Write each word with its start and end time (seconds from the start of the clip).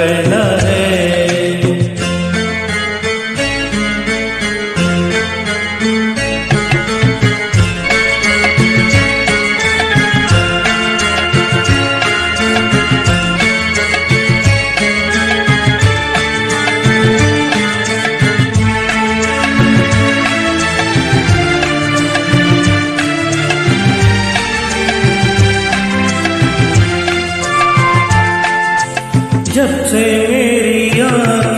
say 0.00 0.29
जब 29.60 29.84
से 29.86 30.04
मेरी 30.28 31.00
आँखों 31.00 31.49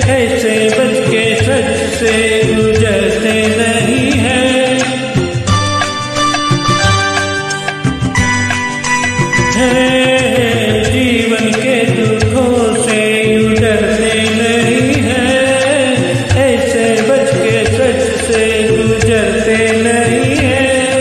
ऐसे 0.10 0.70
बच 0.70 1.10
के 1.10 1.36
सच 1.36 1.94
से 2.00 2.44
गुजरते 2.54 3.36
नहीं 3.58 4.12
है। 4.12 4.78
जीवन 10.84 11.52
के 11.52 11.86
दुखों 11.86 12.84
से 12.84 13.24
डरते 13.62 14.14
नहीं 14.14 15.02
है। 15.02 15.36
ऐसे 16.38 17.02
बच 17.02 17.31
के 17.36 17.66
सच 17.66 18.25
से 18.25 18.68
गुजरते 18.72 19.72
नहीं 19.84 20.36
है। 20.36 20.94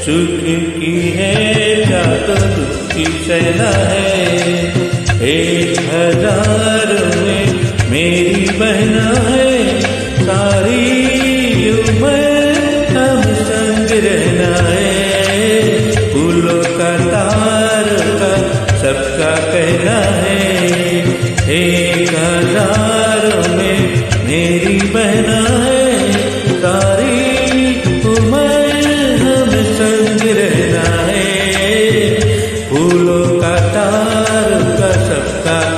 सुख 0.00 0.44
की 0.80 1.14
है 1.16 1.58
दुख 1.84 2.57
की 2.98 3.04
सेना 3.24 3.70
है। 3.90 4.06
एक 5.28 5.78
हज़ार 5.90 6.94
में 7.18 7.46
मेरी 7.90 8.46
बहना 8.58 9.08
है। 9.28 9.47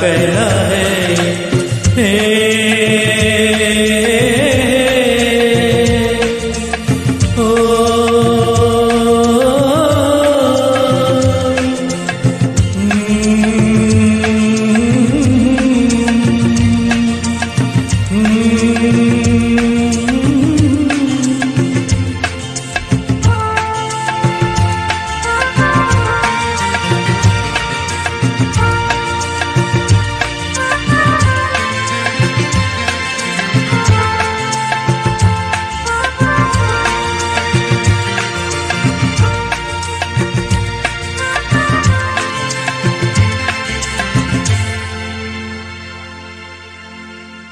रहना 0.02 0.46
है 0.50 0.69